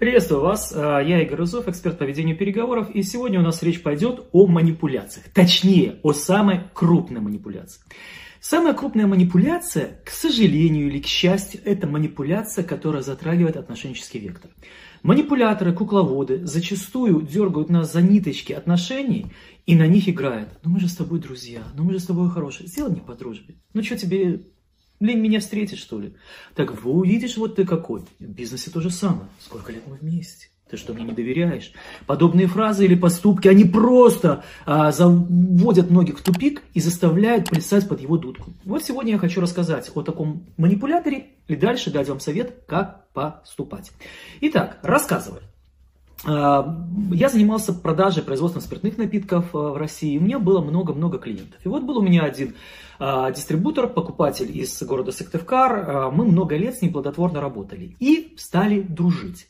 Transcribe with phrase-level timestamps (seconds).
[0.00, 3.82] Приветствую вас, а, я Игорь Рызов, эксперт по ведению переговоров, и сегодня у нас речь
[3.82, 7.82] пойдет о манипуляциях, точнее, о самой крупной манипуляции.
[8.40, 14.50] Самая крупная манипуляция, к сожалению или к счастью, это манипуляция, которая затрагивает отношенческий вектор.
[15.02, 19.26] Манипуляторы, кукловоды зачастую дергают нас за ниточки отношений
[19.66, 20.48] и на них играют.
[20.62, 23.12] Ну мы же с тобой друзья, ну мы же с тобой хорошие, сделай мне по
[23.12, 23.56] дружбе.
[23.74, 24.46] Ну что тебе
[25.00, 26.14] Блин, меня встретишь, что ли?
[26.54, 28.02] Так вы увидишь, вот ты какой.
[28.18, 29.28] В бизнесе то же самое.
[29.40, 30.48] Сколько лет мы вместе?
[30.68, 31.72] Ты что, мне не доверяешь?
[32.06, 38.00] Подобные фразы или поступки, они просто а, заводят многих в тупик и заставляют плясать под
[38.00, 38.52] его дудку.
[38.64, 43.90] Вот сегодня я хочу рассказать о таком манипуляторе и дальше дать вам совет, как поступать.
[44.42, 45.42] Итак, рассказываю.
[46.24, 46.76] А,
[47.12, 50.18] я занимался продажей, производством спиртных напитков а, в России.
[50.18, 51.60] У меня было много-много клиентов.
[51.64, 52.54] И вот был у меня один
[52.98, 56.10] а, дистрибутор, покупатель из города Сыктывкар.
[56.12, 59.48] Мы много лет с ним плодотворно работали и стали дружить.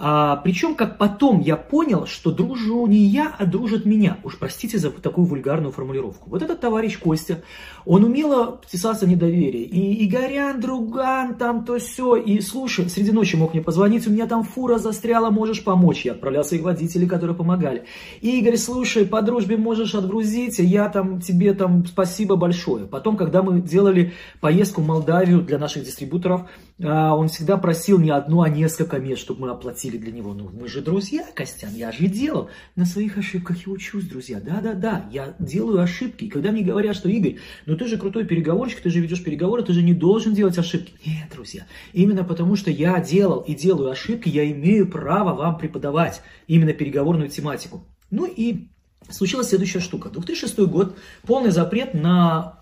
[0.00, 4.18] А, причем, как потом я понял, что дружу не я, а дружит меня.
[4.22, 6.30] Уж простите за такую вульгарную формулировку.
[6.30, 7.42] Вот этот товарищ Костя,
[7.84, 9.64] он умело втесаться в недоверие.
[9.64, 12.14] И Игорян, друган, там то все.
[12.14, 16.04] И слушай, среди ночи мог мне позвонить, у меня там фура застряла, можешь помочь.
[16.04, 17.84] Я отправлял своих водителей, которые помогали.
[18.20, 22.86] И Игорь, слушай, по дружбе можешь отгрузить, я там тебе там спасибо большое.
[22.86, 26.42] Потом, когда мы делали поездку в Молдавию для наших дистрибуторов,
[26.80, 30.34] а, он всегда просил не одну, а несколько мест, чтобы мы оплатили для него.
[30.34, 32.50] Ну, мы же друзья, Костян, я же делал.
[32.76, 34.40] На своих ошибках я учусь, друзья.
[34.40, 36.24] Да-да-да, я делаю ошибки.
[36.24, 39.62] И когда мне говорят, что, Игорь, ну ты же крутой переговорщик, ты же ведешь переговоры,
[39.62, 40.92] ты же не должен делать ошибки.
[41.06, 46.20] Нет, друзья, именно потому что я делал и делаю ошибки, я имею право вам преподавать
[46.46, 47.86] именно переговорную тематику.
[48.10, 48.68] Ну и
[49.08, 50.10] случилась следующая штука.
[50.10, 52.57] 2006 год, полный запрет на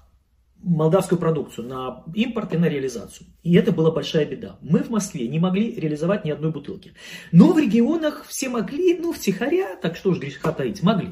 [0.67, 3.29] молдавскую продукцию на импорт и на реализацию.
[3.45, 4.59] И это была большая беда.
[4.61, 6.93] Мы в Москве не могли реализовать ни одной бутылки.
[7.31, 11.11] Но в регионах все могли, ну, втихаря, так что уж греха таить, могли.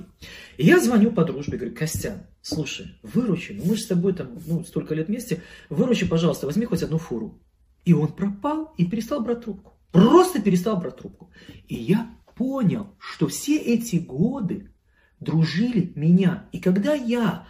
[0.56, 4.36] И я звоню по дружбе, говорю, Костян, слушай, выручи, ну мы же с тобой там,
[4.44, 7.40] ну, столько лет вместе, выручи, пожалуйста, возьми хоть одну фуру.
[7.84, 9.74] И он пропал и перестал брать трубку.
[9.92, 11.30] Просто перестал брать трубку.
[11.68, 14.72] И я понял, что все эти годы
[15.20, 16.48] дружили меня.
[16.50, 17.46] И когда я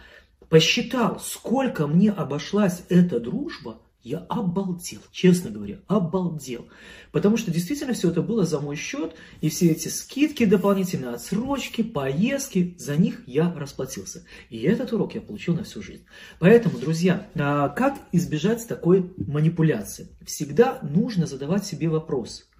[0.49, 6.67] посчитал, сколько мне обошлась эта дружба, я обалдел, честно говоря, обалдел.
[7.11, 11.81] Потому что действительно все это было за мой счет, и все эти скидки дополнительные, отсрочки,
[11.81, 14.23] поездки, за них я расплатился.
[14.51, 16.05] И этот урок я получил на всю жизнь.
[16.37, 20.07] Поэтому, друзья, а как избежать такой манипуляции?
[20.23, 22.45] Всегда нужно задавать себе вопрос–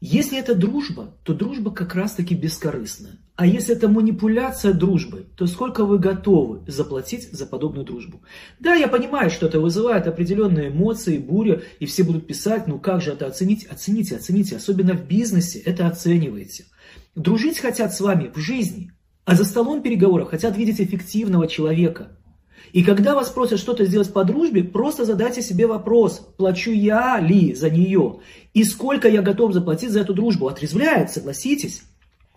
[0.00, 3.18] если это дружба, то дружба как раз-таки бескорыстная.
[3.40, 8.20] А если это манипуляция дружбой, то сколько вы готовы заплатить за подобную дружбу?
[8.58, 13.00] Да, я понимаю, что это вызывает определенные эмоции, буря, и все будут писать, ну как
[13.00, 13.64] же это оценить?
[13.64, 16.66] Оцените, оцените, особенно в бизнесе это оцениваете.
[17.14, 18.92] Дружить хотят с вами в жизни,
[19.24, 22.08] а за столом переговоров хотят видеть эффективного человека–
[22.72, 27.52] и когда вас просят что-то сделать по дружбе, просто задайте себе вопрос, плачу я ли
[27.52, 28.20] за нее,
[28.54, 30.46] и сколько я готов заплатить за эту дружбу.
[30.46, 31.82] Отрезвляет, согласитесь.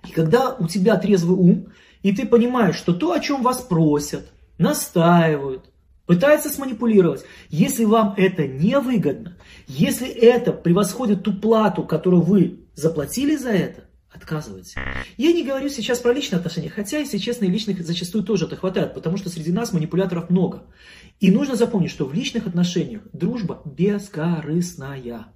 [0.08, 1.68] И когда у тебя трезвый ум,
[2.02, 5.70] и ты понимаешь, что то, о чем вас просят, настаивают,
[6.06, 9.38] пытаются сманипулировать, если вам это невыгодно,
[9.68, 13.84] если это превосходит ту плату, которую вы заплатили за это,
[14.14, 14.76] отказывать.
[15.18, 18.56] Я не говорю сейчас про личные отношения, хотя, если честно, и личных зачастую тоже это
[18.56, 20.64] хватает, потому что среди нас манипуляторов много.
[21.20, 25.28] И нужно запомнить, что в личных отношениях дружба бескорыстная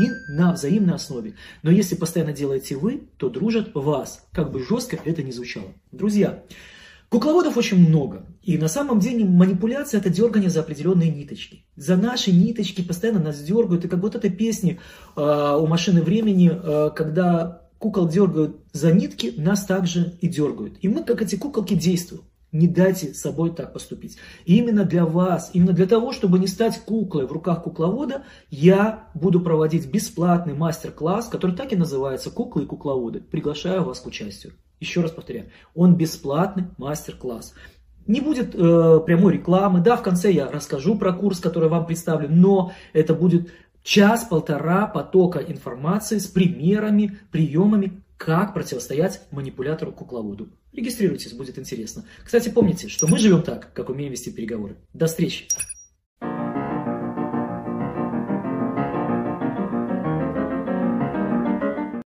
[0.00, 1.34] и на взаимной основе.
[1.62, 5.74] Но если постоянно делаете вы, то дружат вас, как бы жестко это ни звучало.
[5.92, 6.42] Друзья,
[7.10, 8.24] Кукловодов очень много.
[8.40, 11.64] И на самом деле манипуляция это дергание за определенные ниточки.
[11.74, 13.84] За наши ниточки постоянно нас дергают.
[13.84, 14.78] И как вот эта песня
[15.16, 20.78] э, у машины времени, э, когда кукол дергают за нитки, нас также и дергают.
[20.82, 22.22] И мы, как эти куколки, действуем.
[22.52, 24.16] Не дайте собой так поступить.
[24.44, 29.04] И именно для вас, именно для того, чтобы не стать куклой в руках кукловода, я
[29.14, 33.20] буду проводить бесплатный мастер-класс, который так и называется «Куклы и кукловоды».
[33.20, 34.54] Приглашаю вас к участию.
[34.80, 37.54] Еще раз повторяю, он бесплатный мастер-класс.
[38.06, 42.28] Не будет э, прямой рекламы, да, в конце я расскажу про курс, который вам представлю,
[42.30, 43.52] но это будет
[43.82, 50.50] час-полтора потока информации с примерами, приемами, как противостоять манипулятору-кукловоду.
[50.74, 52.04] Регистрируйтесь, будет интересно.
[52.22, 54.76] Кстати, помните, что мы живем так, как умеем вести переговоры.
[54.92, 55.48] До встречи!